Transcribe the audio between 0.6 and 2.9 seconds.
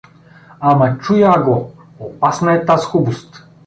Ама чуй, аго, опасна е